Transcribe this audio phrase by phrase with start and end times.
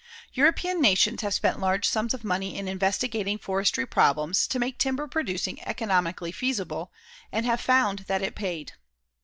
[0.33, 5.07] European nations have spent large sums of money in investigating forestry problems to make timber
[5.07, 6.91] producing economically feasible,
[7.31, 8.73] and have found that it paid.